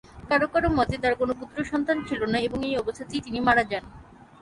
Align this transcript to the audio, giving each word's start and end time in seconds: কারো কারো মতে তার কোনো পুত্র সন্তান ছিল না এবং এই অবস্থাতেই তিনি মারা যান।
কারো 0.29 0.47
কারো 0.53 0.69
মতে 0.77 0.95
তার 1.03 1.13
কোনো 1.21 1.33
পুত্র 1.39 1.57
সন্তান 1.71 1.97
ছিল 2.07 2.21
না 2.33 2.37
এবং 2.47 2.59
এই 2.67 2.75
অবস্থাতেই 2.81 3.23
তিনি 3.25 3.39
মারা 3.47 3.63
যান। 3.71 3.83